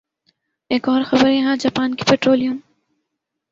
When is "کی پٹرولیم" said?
1.95-2.57